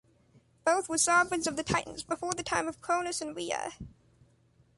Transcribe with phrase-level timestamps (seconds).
[0.65, 3.73] Both were sovereigns of the Titans, before the time of Cronus and Rhea.